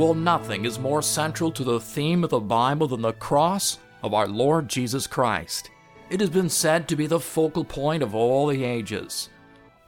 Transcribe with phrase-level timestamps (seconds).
[0.00, 4.14] Well, nothing is more central to the theme of the Bible than the cross of
[4.14, 5.70] our Lord Jesus Christ.
[6.08, 9.28] It has been said to be the focal point of all the ages.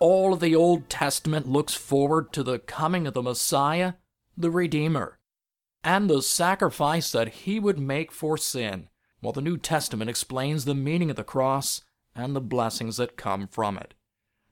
[0.00, 3.94] All of the Old Testament looks forward to the coming of the Messiah,
[4.36, 5.18] the Redeemer,
[5.82, 10.74] and the sacrifice that he would make for sin, while the New Testament explains the
[10.74, 11.80] meaning of the cross
[12.14, 13.94] and the blessings that come from it.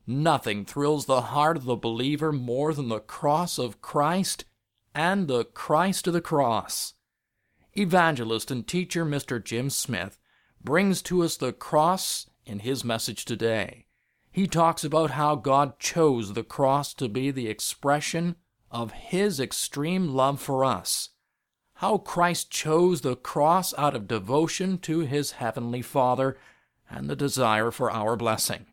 [0.07, 4.47] Nothing thrills the heart of the believer more than the cross of Christ
[5.01, 6.93] and the Christ of the cross.
[7.73, 9.43] Evangelist and teacher Mr.
[9.43, 10.19] Jim Smith
[10.63, 13.87] brings to us the cross in his message today.
[14.31, 18.37] He talks about how God chose the cross to be the expression
[18.71, 21.09] of his extreme love for us,
[21.77, 26.37] how Christ chose the cross out of devotion to his heavenly Father
[26.91, 28.67] and the desire for our blessing.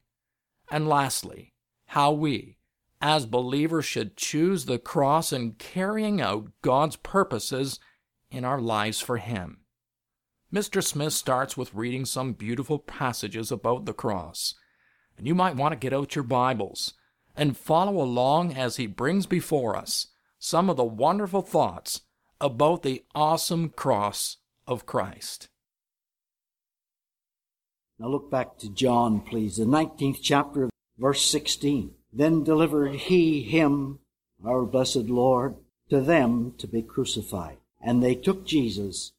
[0.69, 1.53] And lastly,
[1.85, 2.56] how we,
[3.01, 7.79] as believers should choose the cross in carrying out God's purposes
[8.31, 9.59] in our lives for Him.
[10.53, 10.83] Mr.
[10.83, 14.55] Smith starts with reading some beautiful passages about the cross,
[15.17, 16.93] and you might want to get out your Bibles
[17.35, 20.07] and follow along as he brings before us
[20.39, 22.01] some of the wonderful thoughts
[22.39, 25.49] about the awesome cross of Christ.
[27.99, 31.93] Now look back to John, please, the 19th chapter, verse 16.
[32.17, 33.99] Then delivered he him,
[34.43, 35.55] our blessed Lord,
[35.91, 37.57] to them to be crucified.
[37.79, 39.11] And they took Jesus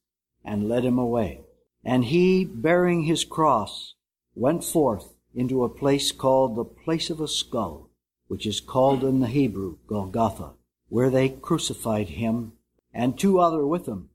[0.44, 1.42] and led him away.
[1.84, 3.94] And he, bearing his cross,
[4.34, 7.88] went forth into a place called the place of a skull,
[8.26, 10.54] which is called in the Hebrew Golgotha,
[10.88, 12.54] where they crucified him,
[12.92, 14.10] and two other with him,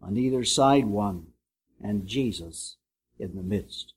[0.00, 1.32] on either side one,
[1.82, 2.76] and Jesus
[3.18, 3.93] in the midst.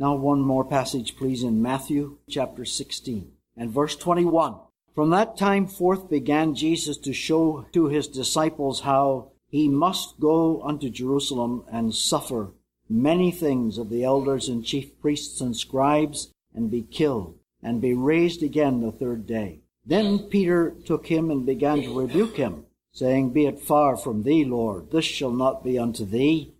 [0.00, 4.54] Now one more passage, please, in Matthew chapter 16 and verse 21.
[4.94, 10.62] From that time forth began Jesus to show to his disciples how he must go
[10.62, 12.52] unto Jerusalem and suffer
[12.88, 17.92] many things of the elders and chief priests and scribes and be killed and be
[17.92, 19.62] raised again the third day.
[19.84, 24.44] Then Peter took him and began to rebuke him, saying, Be it far from thee,
[24.44, 26.54] Lord, this shall not be unto thee.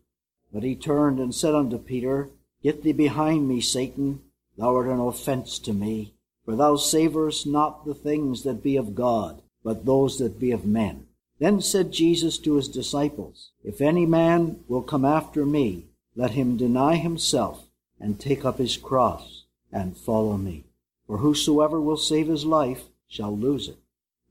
[0.52, 2.30] But he turned and said unto Peter,
[2.62, 4.22] Get thee behind me, Satan.
[4.56, 6.14] Thou art an offense to me.
[6.44, 10.64] For thou savorest not the things that be of God, but those that be of
[10.64, 11.06] men.
[11.38, 15.86] Then said Jesus to his disciples, If any man will come after me,
[16.16, 17.68] let him deny himself,
[18.00, 20.64] and take up his cross, and follow me.
[21.06, 23.78] For whosoever will save his life shall lose it,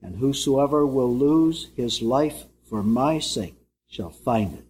[0.02, 3.56] and whosoever will lose his life for my sake
[3.88, 4.64] shall find it.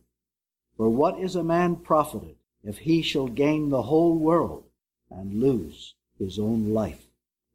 [0.76, 4.64] For what is a man profited if he shall gain the whole world
[5.10, 7.06] and lose his own life?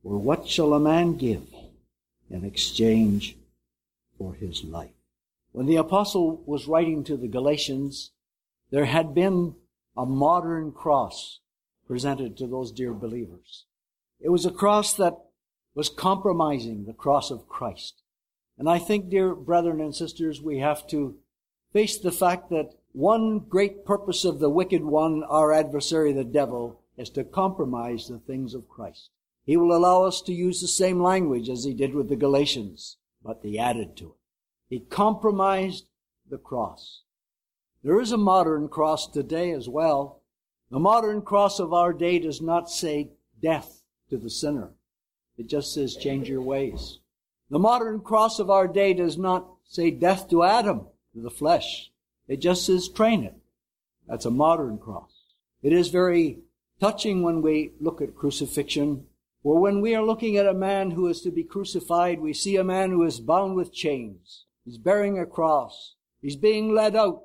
[0.04, 1.48] Or what shall a man give
[2.30, 3.38] in exchange
[4.18, 4.92] for his life?
[5.52, 8.12] When the apostle was writing to the Galatians,
[8.72, 9.56] there had been
[9.96, 11.40] a modern cross
[11.88, 13.66] presented to those dear believers.
[14.20, 15.16] It was a cross that
[15.76, 18.02] was compromising the cross of Christ.
[18.58, 21.18] And I think, dear brethren and sisters, we have to
[21.72, 26.82] face the fact that one great purpose of the wicked one, our adversary, the devil,
[26.96, 29.10] is to compromise the things of Christ.
[29.46, 32.98] He will allow us to use the same language as he did with the Galatians,
[33.24, 34.16] but he added to it.
[34.70, 35.86] He compromised
[36.30, 37.02] the cross.
[37.84, 40.22] There is a modern cross today as well.
[40.70, 43.12] The modern cross of our day does not say
[43.42, 44.70] death to the sinner.
[45.38, 47.00] It just says change your ways.
[47.50, 51.92] The modern cross of our day does not say death to Adam, to the flesh.
[52.28, 53.36] It just says train it.
[54.08, 55.12] That's a modern cross.
[55.62, 56.40] It is very
[56.80, 59.06] touching when we look at crucifixion.
[59.46, 62.56] or when we are looking at a man who is to be crucified, we see
[62.56, 64.46] a man who is bound with chains.
[64.64, 65.96] He's bearing a cross.
[66.22, 67.24] He's being led out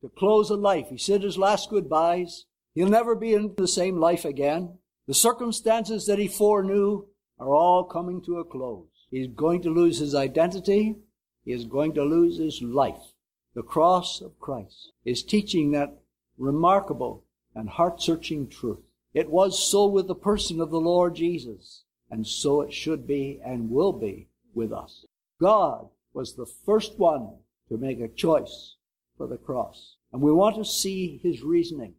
[0.00, 0.88] to close a life.
[0.88, 2.46] He said his last goodbyes.
[2.74, 4.78] He'll never be in the same life again.
[5.06, 7.04] The circumstances that he foreknew
[7.38, 8.88] are all coming to a close.
[9.10, 10.96] He's going to lose his identity.
[11.44, 13.12] He is going to lose his life.
[13.58, 15.98] The cross of Christ is teaching that
[16.36, 17.24] remarkable
[17.56, 18.84] and heart searching truth.
[19.12, 23.40] It was so with the person of the Lord Jesus, and so it should be
[23.44, 25.06] and will be with us.
[25.40, 27.38] God was the first one
[27.68, 28.76] to make a choice
[29.16, 29.96] for the cross.
[30.12, 31.94] And we want to see his reasoning.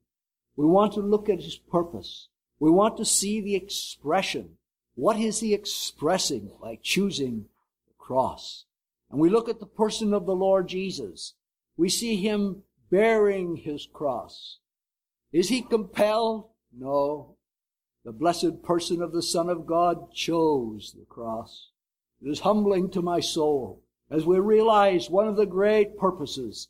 [0.55, 2.29] We want to look at his purpose.
[2.57, 4.51] We want to see the expression.
[4.95, 7.47] What is he expressing by choosing
[7.85, 8.63] the cross?
[9.11, 11.33] And we look at the person of the Lord Jesus.
[11.79, 14.59] We see him bearing his cross.
[15.31, 16.49] Is he compelled?
[16.77, 17.37] No.
[18.03, 21.69] The blessed person of the Son of God chose the cross.
[22.21, 23.81] It is humbling to my soul
[24.11, 26.67] as we realize one of the great purposes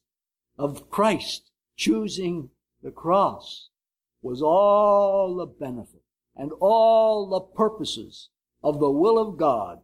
[0.59, 2.51] of Christ choosing
[2.83, 3.69] the cross
[4.21, 6.03] was all the benefit
[6.35, 8.29] and all the purposes
[8.61, 9.79] of the will of God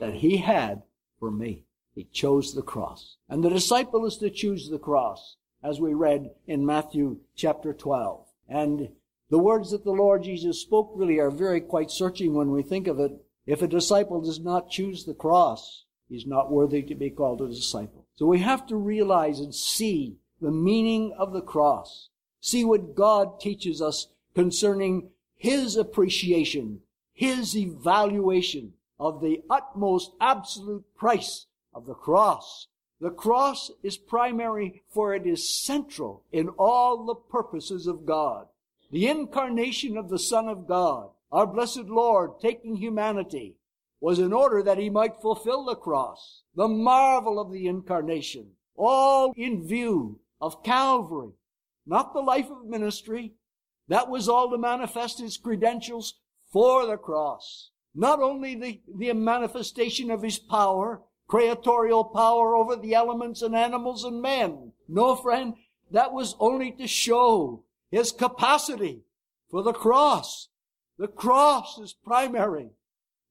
[0.00, 0.80] that he had
[1.18, 1.66] for me.
[1.94, 3.16] He chose the cross.
[3.28, 8.26] And the disciple is to choose the cross, as we read in Matthew chapter 12.
[8.48, 8.88] And
[9.28, 12.86] the words that the Lord Jesus spoke really are very quite searching when we think
[12.86, 13.12] of it.
[13.46, 17.48] If a disciple does not choose the cross, he's not worthy to be called a
[17.48, 18.06] disciple.
[18.16, 22.08] So we have to realize and see the meaning of the cross.
[22.40, 26.80] See what God teaches us concerning His appreciation,
[27.12, 32.68] His evaluation of the utmost absolute price of the cross.
[33.00, 38.46] The cross is primary for it is central in all the purposes of God.
[38.92, 43.56] The incarnation of the Son of God, our blessed Lord taking humanity,
[44.00, 49.32] was in order that he might fulfill the cross, the marvel of the incarnation, all
[49.36, 51.32] in view of Calvary,
[51.86, 53.32] not the life of ministry.
[53.88, 56.14] That was all to manifest his credentials
[56.52, 57.70] for the cross.
[57.94, 61.02] Not only the, the manifestation of his power,
[61.32, 64.70] creatorial power over the elements and animals and men.
[64.86, 65.54] No, friend,
[65.90, 69.00] that was only to show his capacity
[69.50, 70.50] for the cross.
[70.98, 72.68] The cross is primary.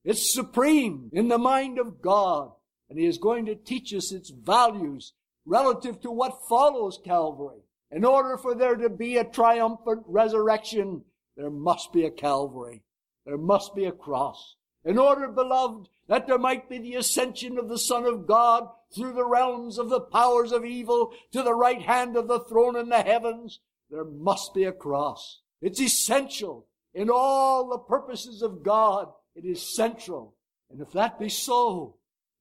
[0.03, 2.50] It's supreme in the mind of God.
[2.89, 5.13] And he is going to teach us its values
[5.45, 7.62] relative to what follows Calvary.
[7.92, 11.03] In order for there to be a triumphant resurrection,
[11.38, 12.81] there must be a Calvary.
[13.27, 14.56] There must be a cross.
[14.83, 19.13] In order, beloved, that there might be the ascension of the Son of God through
[19.13, 22.90] the realms of the powers of evil to the right hand of the throne in
[22.90, 25.40] the heavens, there must be a cross.
[25.62, 29.08] It's essential in all the purposes of God.
[29.36, 30.36] It is central.
[30.69, 31.96] And if that be so,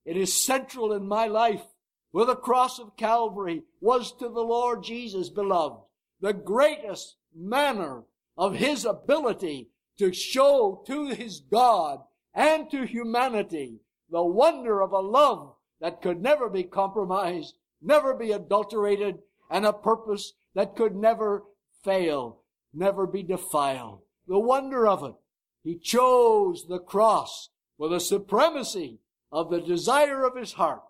[0.04, 1.62] it is central in my life.
[2.10, 5.78] For the cross of Calvary was to the Lord Jesus, beloved,
[6.20, 8.02] the greatest manner
[8.36, 9.68] of his ability
[9.98, 12.00] to show to his God
[12.34, 13.80] and to humanity
[14.10, 19.18] the wonder of a love that could never be compromised, never be adulterated,
[19.50, 21.44] and a purpose that could never
[21.84, 22.42] fail,
[22.74, 24.00] never be defiled.
[24.26, 25.14] The wonder of it.
[25.62, 29.00] He chose the cross for the supremacy
[29.32, 30.82] of the desire of his heart.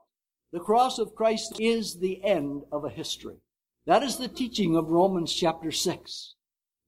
[0.52, 3.36] The cross of Christ is the end of a history.
[3.86, 6.34] That is the teaching of Romans chapter 6.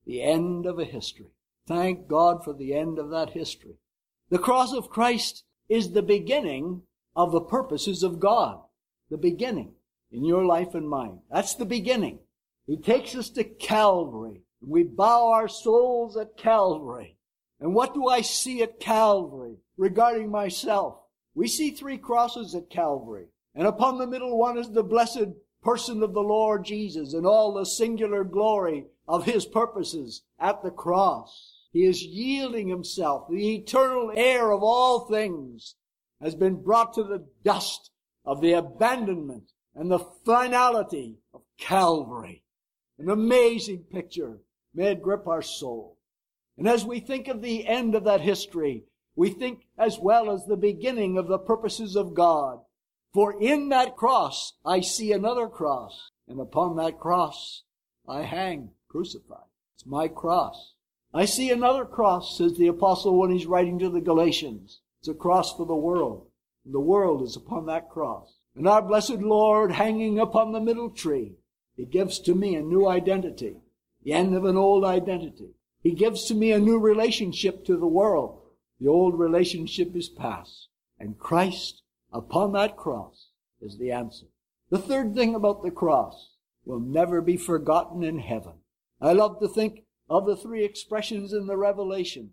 [0.07, 1.31] The end of a history.
[1.67, 3.77] Thank God for the end of that history.
[4.33, 6.85] The cross of Christ is the beginning
[7.15, 8.63] of the purposes of God.
[9.11, 9.75] The beginning
[10.11, 11.19] in your life and mine.
[11.31, 12.19] That's the beginning.
[12.67, 14.41] He takes us to Calvary.
[14.63, 17.19] We bow our souls at Calvary.
[17.61, 20.97] And what do I see at Calvary regarding myself?
[21.35, 23.27] We see three crosses at Calvary.
[23.55, 25.29] And upon the middle one is the blessed
[25.63, 30.71] person of the Lord Jesus and all the singular glory of his purposes at the
[30.71, 31.52] cross.
[31.73, 33.29] He is yielding himself.
[33.31, 35.77] The eternal heir of all things
[36.21, 37.91] has been brought to the dust
[38.25, 42.45] of the abandonment and the finality of Calvary.
[42.99, 44.41] An amazing picture.
[44.75, 45.99] May it grip our soul.
[46.59, 48.85] And as we think of the end of that history,
[49.17, 52.61] we think as well as the beginning of the purposes of God.
[53.13, 56.11] For in that cross, I see another cross.
[56.29, 57.63] And upon that cross,
[58.07, 59.49] I hang crucified.
[59.75, 60.75] It's my cross.
[61.15, 64.81] I see another cross, says the apostle when he's writing to the Galatians.
[65.01, 66.29] It's a cross for the world.
[66.65, 68.35] And the world is upon that cross.
[68.55, 71.37] And our blessed Lord hanging upon the middle tree
[71.77, 73.57] he gives to me a new identity,
[74.03, 75.55] the end of an old identity.
[75.83, 78.41] He gives to me a new relationship to the world.
[78.79, 80.69] The old relationship is past.
[80.99, 83.29] And Christ upon that cross
[83.61, 84.27] is the answer.
[84.71, 88.55] The third thing about the cross will never be forgotten in heaven.
[89.01, 92.31] I love to think of the three expressions in the Revelation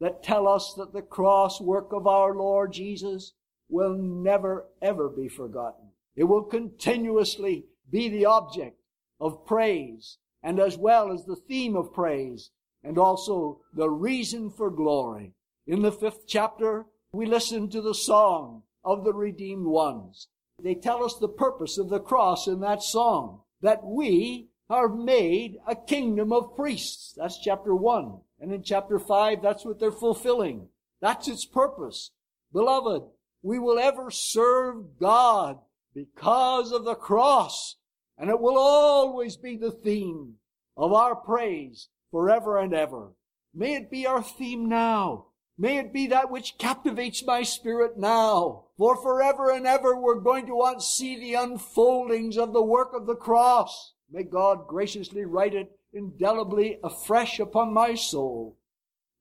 [0.00, 3.34] that tell us that the cross work of our Lord Jesus
[3.68, 5.90] will never ever be forgotten.
[6.16, 8.80] It will continuously be the object
[9.20, 12.50] of praise and as well as the theme of praise
[12.82, 15.34] and also the reason for glory.
[15.66, 20.28] In the fifth chapter, we listen to the song of the redeemed ones.
[20.62, 25.56] They tell us the purpose of the cross in that song, that we are made
[25.66, 27.14] a kingdom of priests.
[27.16, 28.20] That's chapter one.
[28.40, 30.68] And in chapter five, that's what they're fulfilling.
[31.00, 32.10] That's its purpose.
[32.52, 33.02] Beloved,
[33.42, 35.58] we will ever serve God
[35.94, 37.76] because of the cross.
[38.16, 40.34] And it will always be the theme
[40.76, 43.12] of our praise forever and ever.
[43.54, 45.26] May it be our theme now.
[45.56, 48.66] May it be that which captivates my spirit now.
[48.76, 52.92] For forever and ever we're going to want to see the unfoldings of the work
[52.94, 53.94] of the cross.
[54.10, 58.56] May God graciously write it indelibly afresh upon my soul.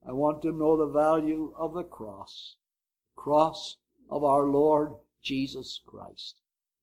[0.08, 2.56] I want to know the value of the cross.
[3.16, 3.78] Cross
[4.10, 6.36] of our Lord Jesus Christ.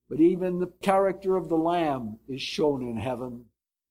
[0.09, 3.47] But even the character of the Lamb is shown in heaven.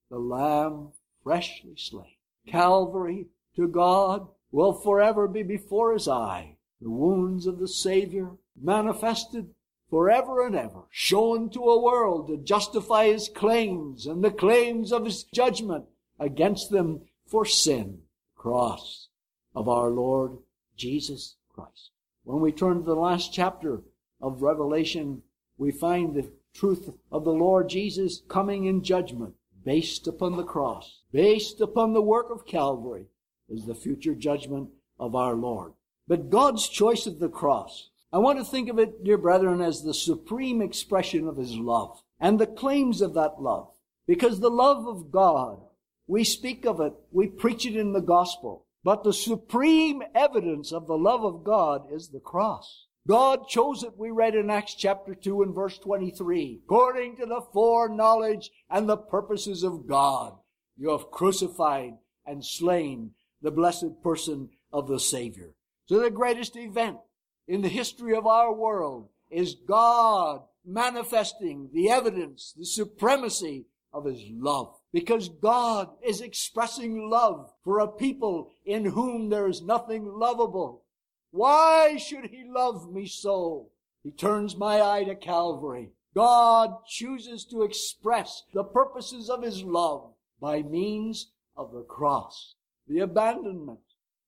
[0.09, 0.91] The Lamb
[1.23, 2.17] freshly slain.
[2.47, 6.57] Calvary to God will forever be before his eye.
[6.81, 9.55] The wounds of the Savior manifested
[9.93, 15.05] forever and ever, shown to a world to justify his claims and the claims of
[15.05, 15.85] his judgment
[16.19, 17.99] against them for sin.
[18.35, 19.09] Cross
[19.53, 20.39] of our Lord
[20.75, 21.91] Jesus Christ.
[22.23, 23.83] When we turn to the last chapter
[24.19, 25.21] of Revelation,
[25.59, 31.01] we find the truth of the Lord Jesus coming in judgment based upon the cross,
[31.11, 33.05] based upon the work of Calvary,
[33.47, 34.69] is the future judgment
[34.99, 35.73] of our Lord.
[36.07, 39.81] But God's choice of the cross, I want to think of it, dear brethren, as
[39.81, 43.73] the supreme expression of His love and the claims of that love.
[44.05, 45.59] Because the love of God,
[46.05, 50.85] we speak of it, we preach it in the gospel, but the supreme evidence of
[50.85, 52.85] the love of God is the cross.
[53.07, 57.41] God chose it, we read in Acts chapter 2 and verse 23, according to the
[57.51, 60.33] foreknowledge and the purposes of God.
[60.77, 61.93] You have crucified
[62.27, 65.55] and slain the blessed person of the Savior.
[65.87, 66.97] So the greatest event
[67.47, 74.23] in the history of our world is God manifesting the evidence, the supremacy of His
[74.31, 74.75] love.
[74.91, 80.83] Because God is expressing love for a people in whom there is nothing lovable.
[81.31, 83.69] Why should he love me so?
[84.03, 85.89] He turns my eye to Calvary.
[86.13, 92.53] God chooses to express the purposes of his love by means of the cross,
[92.87, 93.79] the abandonment,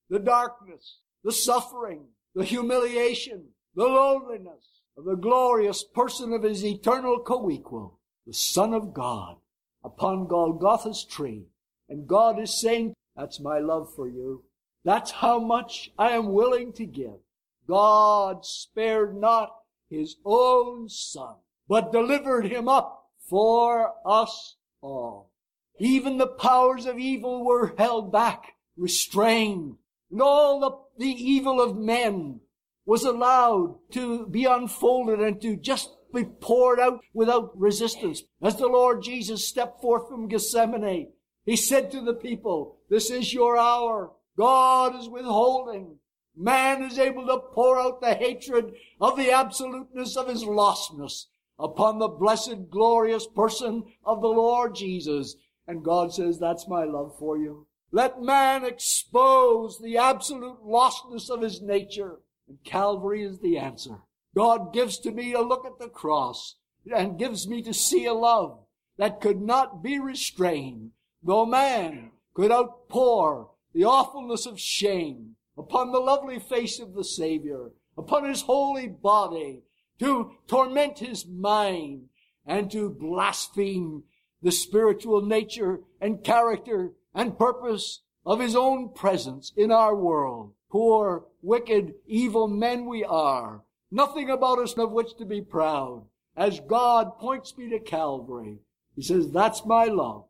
[0.10, 2.05] the darkness, the suffering,
[2.36, 8.94] the humiliation, the loneliness of the glorious person of his eternal co-equal, the Son of
[8.94, 9.38] God,
[9.84, 11.46] upon Golgotha's tree.
[11.88, 14.44] And God is saying, that's my love for you.
[14.84, 17.20] That's how much I am willing to give.
[17.68, 19.56] God spared not
[19.89, 21.36] his own son,
[21.68, 25.32] but delivered him up for us all.
[25.80, 29.75] Even the powers of evil were held back, restrained,
[30.12, 32.39] and all the, the evil of men
[32.85, 38.23] was allowed to be unfolded and to just be poured out without resistance.
[38.41, 41.11] As the Lord Jesus stepped forth from Gethsemane,
[41.45, 44.11] he said to the people, this is your hour.
[44.37, 45.97] God is withholding.
[46.37, 51.25] Man is able to pour out the hatred of the absoluteness of his lostness
[51.57, 55.35] upon the blessed, glorious person of the Lord Jesus.
[55.67, 57.67] And God says, that's my love for you.
[57.95, 62.19] Let man expose the absolute lostness of his nature.
[62.45, 63.99] And Calvary is the answer.
[64.35, 66.57] God gives to me a look at the cross
[66.93, 68.59] and gives me to see a love
[68.97, 70.91] that could not be restrained,
[71.23, 77.71] though man could outpour the awfulness of shame upon the lovely face of the Savior,
[77.97, 79.63] upon his holy body,
[79.99, 82.09] to torment his mind
[82.45, 84.03] and to blaspheme
[84.41, 90.51] the spiritual nature and character and purpose of his own presence in our world.
[90.69, 93.63] Poor, wicked, evil men we are.
[93.89, 96.05] Nothing about us of which to be proud.
[96.36, 98.60] As God points me to Calvary,
[98.95, 100.25] he says, that's my love.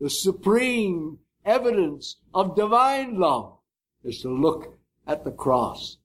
[0.00, 3.56] The supreme evidence of divine love
[4.04, 5.96] is to look at the cross.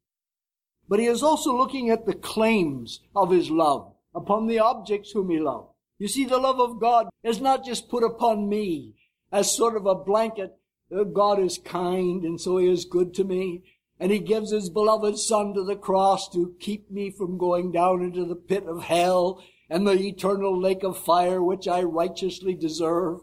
[0.88, 5.30] But he is also looking at the claims of his love upon the objects whom
[5.30, 5.70] he loved.
[6.00, 8.96] You see, the love of God is not just put upon me
[9.32, 10.58] as sort of a blanket.
[10.94, 13.64] Uh, God is kind and so he is good to me.
[14.00, 18.02] And he gives his beloved son to the cross to keep me from going down
[18.02, 23.20] into the pit of hell and the eternal lake of fire which I righteously deserve.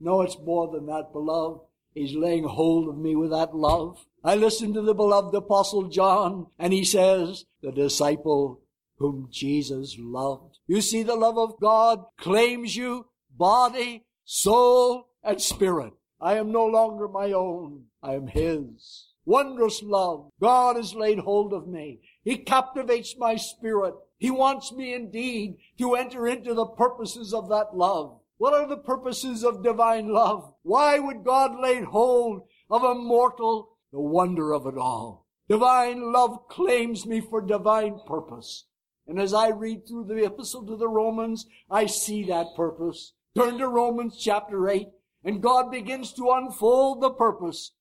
[0.00, 1.60] No, it's more than that, beloved.
[1.94, 4.06] He's laying hold of me with that love.
[4.24, 8.62] I listen to the beloved apostle John and he says, the disciple
[8.96, 10.58] whom Jesus loved.
[10.66, 15.92] You see, the love of God claims you body, soul, and spirit.
[16.20, 17.84] I am no longer my own.
[18.02, 19.08] I am His.
[19.24, 20.30] Wondrous love.
[20.40, 22.00] God has laid hold of me.
[22.24, 23.94] He captivates my spirit.
[24.18, 28.18] He wants me indeed to enter into the purposes of that love.
[28.38, 30.54] What are the purposes of divine love?
[30.62, 33.76] Why would God lay hold of a mortal?
[33.92, 35.26] The wonder of it all.
[35.48, 38.64] Divine love claims me for divine purpose.
[39.06, 43.12] And as I read through the epistle to the Romans, I see that purpose.
[43.36, 44.88] Turn to Romans chapter 8,
[45.24, 47.72] and God begins to unfold the purpose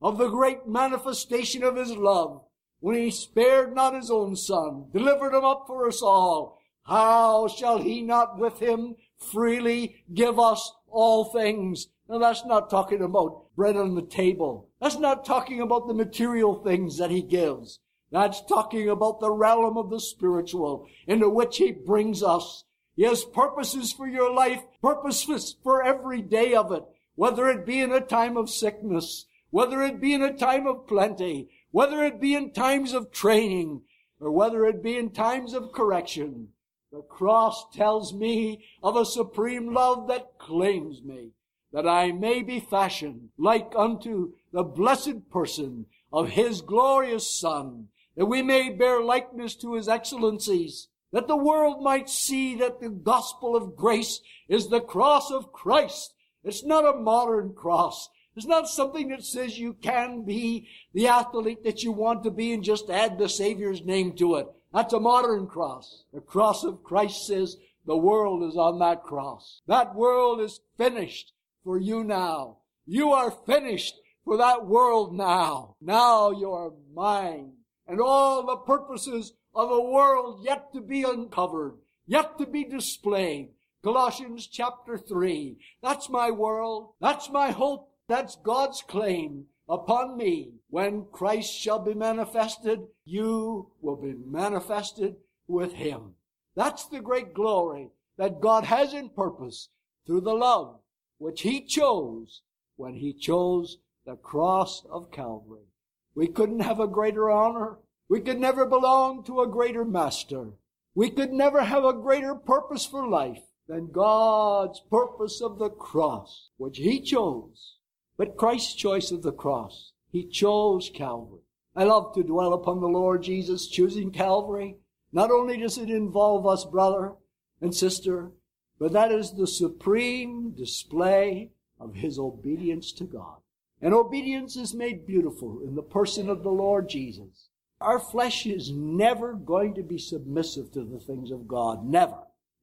[0.00, 2.42] of the great manifestation of His love
[2.80, 6.60] when He spared not His own Son, delivered Him up for us all.
[6.84, 11.88] How shall He not with Him freely give us all things?
[12.08, 14.68] Now that's not talking about bread on the table.
[14.80, 17.80] That's not talking about the material things that He gives.
[18.10, 22.64] That's talking about the realm of the spiritual into which He brings us.
[22.96, 26.84] He has purposes for your life, purposes for every day of it,
[27.16, 30.86] whether it be in a time of sickness, whether it be in a time of
[30.86, 33.82] plenty, whether it be in times of training,
[34.20, 36.48] or whether it be in times of correction.
[36.92, 41.32] The cross tells me of a supreme love that claims me,
[41.72, 48.26] that I may be fashioned like unto the blessed person of his glorious Son, that
[48.26, 53.54] we may bear likeness to his excellencies, that the world might see that the gospel
[53.54, 56.12] of grace is the cross of Christ.
[56.42, 58.08] It's not a modern cross.
[58.34, 62.52] It's not something that says you can be the athlete that you want to be
[62.52, 64.48] and just add the Savior's name to it.
[64.72, 66.02] That's a modern cross.
[66.12, 69.62] The cross of Christ says the world is on that cross.
[69.68, 72.58] That world is finished for you now.
[72.86, 75.76] You are finished for that world now.
[75.80, 77.52] Now you are mine
[77.86, 81.74] and all the purposes of a world yet to be uncovered,
[82.06, 83.50] yet to be displayed.
[83.82, 85.58] Colossians chapter 3.
[85.82, 86.94] That's my world.
[87.00, 87.90] That's my hope.
[88.08, 90.52] That's God's claim upon me.
[90.70, 96.14] When Christ shall be manifested, you will be manifested with him.
[96.56, 99.68] That's the great glory that God has in purpose
[100.06, 100.80] through the love
[101.18, 102.42] which he chose
[102.76, 105.68] when he chose the cross of Calvary.
[106.14, 107.78] We couldn't have a greater honor.
[108.08, 110.52] We could never belong to a greater master.
[110.94, 116.50] We could never have a greater purpose for life than God's purpose of the cross,
[116.56, 117.76] which He chose.
[118.16, 121.40] But Christ's choice of the cross, He chose Calvary.
[121.74, 124.76] I love to dwell upon the Lord Jesus choosing Calvary.
[125.12, 127.14] Not only does it involve us, brother
[127.60, 128.32] and sister,
[128.78, 133.38] but that is the supreme display of His obedience to God.
[133.80, 137.48] And obedience is made beautiful in the person of the Lord Jesus.
[137.84, 141.84] Our flesh is never going to be submissive to the things of God.
[141.84, 142.16] Never.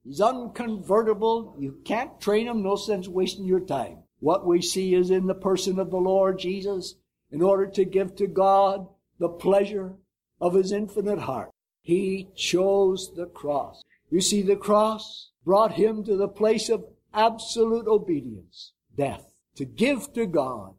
[0.04, 1.56] He's unconvertible.
[1.60, 2.64] You can't train him.
[2.64, 4.00] No sense wasting your time.
[4.20, 6.96] What we see is in the person of the Lord Jesus,
[7.30, 8.88] in order to give to God
[9.20, 9.94] the pleasure
[10.40, 11.52] of his infinite heart.
[11.84, 13.84] He chose the cross.
[14.10, 20.14] You see, the cross brought him to the place of absolute obedience, death, to give
[20.14, 20.74] to God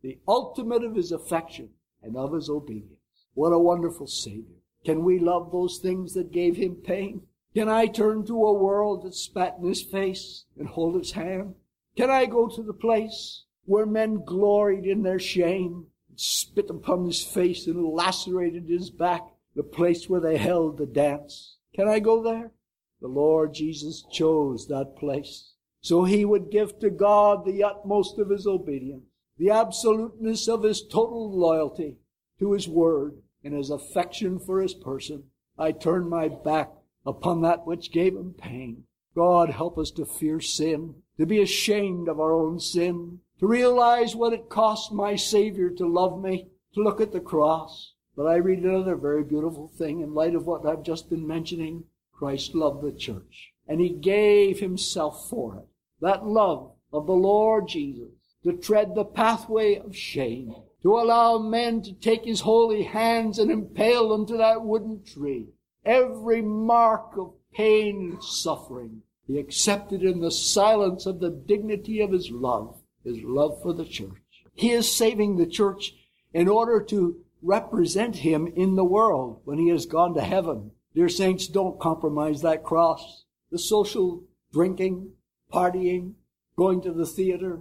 [0.00, 1.70] the ultimate of his affection
[2.02, 2.99] and of his obedience.
[3.40, 4.60] What a wonderful Savior.
[4.84, 7.22] Can we love those things that gave him pain?
[7.54, 11.54] Can I turn to a world that spat in his face and hold his hand?
[11.96, 17.06] Can I go to the place where men gloried in their shame, and spit upon
[17.06, 19.22] his face and lacerated his back,
[19.56, 21.56] the place where they held the dance?
[21.74, 22.52] Can I go there?
[23.00, 28.28] The Lord Jesus chose that place so he would give to God the utmost of
[28.28, 29.06] his obedience
[29.38, 31.96] the absoluteness of his total loyalty
[32.38, 35.24] to his word and his affection for his person.
[35.58, 36.70] I turn my back
[37.04, 38.84] upon that which gave him pain.
[39.14, 44.14] God help us to fear sin, to be ashamed of our own sin, to realize
[44.14, 47.94] what it cost my Savior to love me, to look at the cross.
[48.16, 51.84] But I read another very beautiful thing in light of what I've just been mentioning.
[52.12, 55.66] Christ loved the church, and he gave himself for it.
[56.00, 58.12] That love of the Lord Jesus
[58.44, 63.50] to tread the pathway of shame, to allow men to take his holy hands and
[63.50, 65.48] impale them to that wooden tree.
[65.84, 72.10] Every mark of pain and suffering he accepted in the silence of the dignity of
[72.10, 74.44] his love, his love for the church.
[74.54, 75.94] He is saving the church
[76.32, 80.72] in order to represent him in the world when he has gone to heaven.
[80.94, 83.24] Dear saints, don't compromise that cross.
[83.52, 85.12] The social drinking,
[85.52, 86.14] partying,
[86.56, 87.60] going to the theater,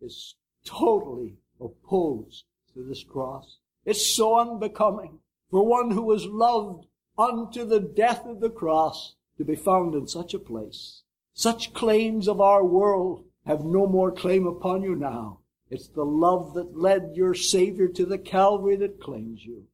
[0.00, 3.58] is totally opposed to this cross.
[3.84, 5.18] It's so unbecoming
[5.50, 6.86] for one who was loved
[7.18, 11.02] unto the death of the cross to be found in such a place.
[11.34, 15.40] Such claims of our world have no more claim upon you now.
[15.70, 19.66] It's the love that led your Savior to the Calvary that claims you.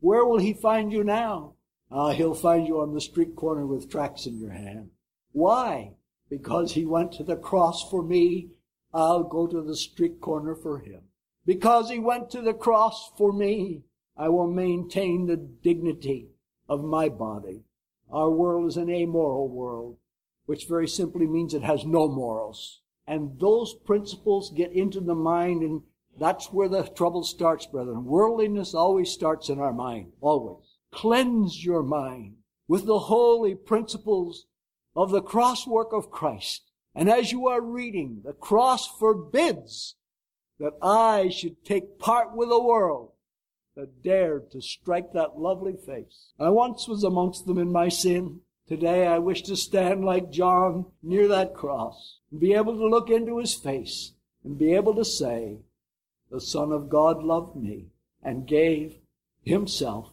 [0.00, 1.54] Where will he find you now?
[1.90, 4.90] Ah, he'll find you on the street corner with tracts in your hand.
[5.32, 5.92] Why?
[6.30, 8.48] Because he went to the cross for me.
[8.94, 11.02] I'll go to the street corner for him.
[11.44, 13.82] Because he went to the cross for me,
[14.16, 16.28] I will maintain the dignity
[16.68, 17.64] of my body.
[18.10, 19.96] Our world is an amoral world,
[20.46, 22.80] which very simply means it has no morals.
[23.06, 25.82] And those principles get into the mind and
[26.18, 28.04] that's where the trouble starts, brethren.
[28.04, 30.12] Worldliness always starts in our mind.
[30.20, 30.76] Always.
[30.90, 32.36] Cleanse your mind
[32.68, 34.46] with the holy principles
[34.94, 36.70] of the cross work of Christ.
[36.94, 39.96] And as you are reading, the cross forbids
[40.62, 43.10] that I should take part with the world
[43.74, 46.30] that dared to strike that lovely face.
[46.38, 48.42] I once was amongst them in my sin.
[48.68, 53.10] Today I wish to stand like John near that cross and be able to look
[53.10, 54.12] into his face
[54.44, 55.56] and be able to say,
[56.30, 57.86] the Son of God loved me
[58.22, 58.98] and gave
[59.42, 60.12] himself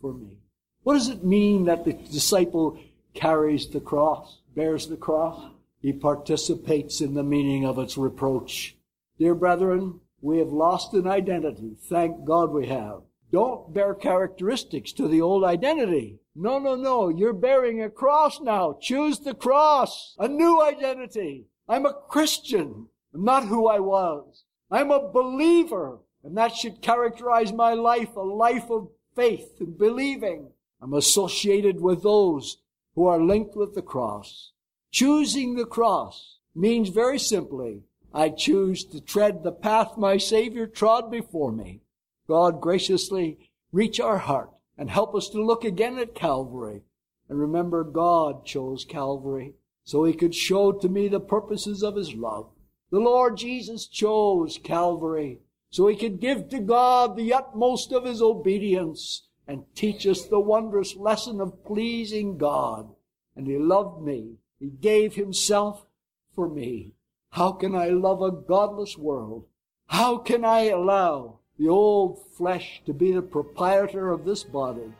[0.00, 0.38] for me.
[0.82, 2.78] What does it mean that the disciple
[3.12, 5.50] carries the cross, bears the cross?
[5.82, 8.73] He participates in the meaning of its reproach.
[9.18, 11.76] Dear brethren, we have lost an identity.
[11.88, 13.02] Thank God we have.
[13.30, 16.18] Don't bear characteristics to the old identity.
[16.34, 17.08] No, no, no.
[17.08, 18.76] You're bearing a cross now.
[18.80, 20.16] Choose the cross.
[20.18, 21.46] A new identity.
[21.68, 22.88] I'm a Christian.
[23.12, 24.44] I'm not who I was.
[24.70, 26.00] I'm a believer.
[26.24, 30.50] And that should characterize my life, a life of faith and believing.
[30.80, 32.58] I'm associated with those
[32.94, 34.52] who are linked with the cross.
[34.90, 37.82] Choosing the cross means very simply,
[38.16, 41.80] I choose to tread the path my Savior trod before me.
[42.28, 46.82] God graciously reach our heart and help us to look again at Calvary
[47.28, 52.14] and remember God chose Calvary so he could show to me the purposes of his
[52.14, 52.50] love.
[52.90, 58.22] The Lord Jesus chose Calvary so he could give to God the utmost of his
[58.22, 62.94] obedience and teach us the wondrous lesson of pleasing God.
[63.34, 64.36] And he loved me.
[64.60, 65.84] He gave himself
[66.32, 66.92] for me.
[67.34, 69.46] How can I love a godless world?
[69.88, 74.94] How can I allow the old flesh to be the proprietor of this body?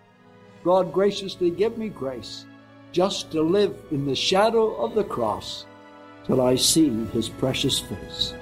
[0.65, 2.45] God graciously give me grace
[2.91, 5.67] just to live in the shadow of the cross
[6.25, 8.35] till I see his precious face.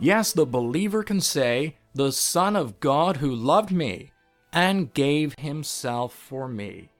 [0.00, 4.12] Yes, the believer can say, The Son of God who loved me
[4.52, 6.90] and gave himself for me.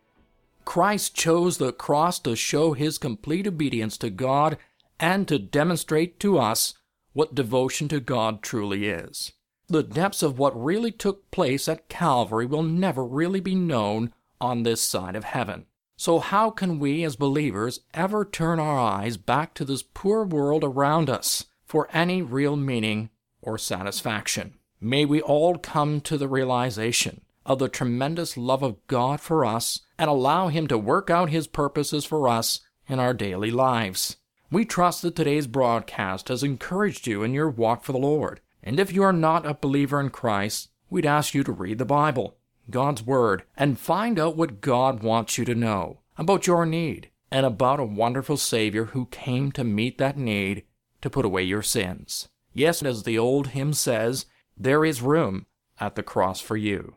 [0.64, 4.58] Christ chose the cross to show his complete obedience to God
[5.00, 6.74] and to demonstrate to us
[7.12, 9.32] what devotion to God truly is.
[9.68, 14.62] The depths of what really took place at Calvary will never really be known on
[14.62, 15.66] this side of heaven.
[15.96, 20.62] So, how can we as believers ever turn our eyes back to this poor world
[20.62, 23.10] around us for any real meaning
[23.42, 24.54] or satisfaction?
[24.80, 29.80] May we all come to the realization of the tremendous love of God for us
[29.98, 34.18] and allow Him to work out His purposes for us in our daily lives.
[34.50, 38.40] We trust that today's broadcast has encouraged you in your walk for the Lord.
[38.62, 41.84] And if you are not a believer in Christ, we'd ask you to read the
[41.86, 42.36] Bible,
[42.70, 47.46] God's Word, and find out what God wants you to know about your need and
[47.46, 50.64] about a wonderful Savior who came to meet that need
[51.00, 52.28] to put away your sins.
[52.52, 55.46] Yes, as the old hymn says, there is room
[55.80, 56.96] at the cross for you.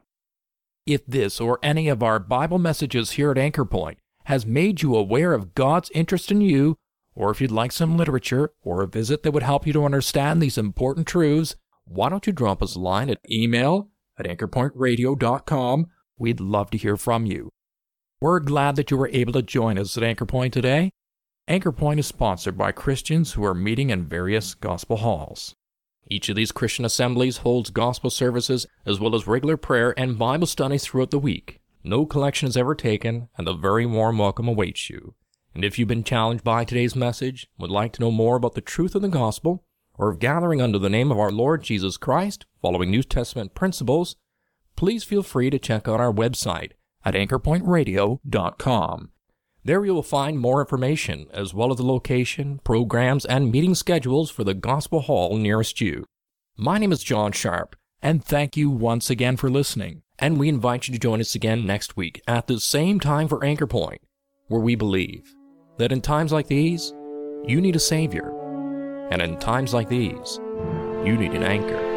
[0.86, 4.96] If this or any of our Bible messages here at Anchor Point has made you
[4.96, 6.76] aware of God's interest in you,
[7.14, 10.42] or if you'd like some literature or a visit that would help you to understand
[10.42, 15.88] these important truths, why don't you drop us a line at email at anchorpointradio.com?
[16.18, 17.52] We'd love to hear from you.
[18.20, 20.92] We're glad that you were able to join us at Anchor Point today.
[21.48, 25.56] Anchor Point is sponsored by Christians who are meeting in various gospel halls.
[26.12, 30.46] Each of these Christian assemblies holds gospel services as well as regular prayer and Bible
[30.46, 31.62] studies throughout the week.
[31.86, 35.16] No collection is ever taken, and a very warm welcome awaits you.
[35.56, 38.62] And if you've been challenged by today's message, would like to know more about the
[38.62, 42.46] truth of the gospel, or of gathering under the name of our Lord Jesus Christ,
[42.62, 44.18] following New Testament principles,
[44.76, 46.72] please feel free to check out our website
[47.06, 49.12] at anchorpointradio.com.
[49.64, 54.32] There you will find more information, as well as the location, programs, and meeting schedules
[54.32, 56.06] for the Gospel Hall nearest you.
[56.58, 60.02] My name is John Sharp, and thank you once again for listening.
[60.18, 63.46] And we invite you to join us again next week at the same time for
[63.46, 64.02] Anchor Point,
[64.48, 65.36] where we believe
[65.78, 66.92] that in times like these,
[67.46, 68.32] you need a Savior.
[69.12, 70.40] And in times like these,
[71.06, 71.91] you need an anchor.